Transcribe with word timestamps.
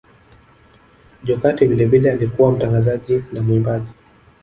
Jokate 1.23 1.65
vilevile 1.67 2.11
alikuwa 2.11 2.51
mtangazaji 2.51 3.23
na 3.33 3.41
mwimbaji 3.41 3.89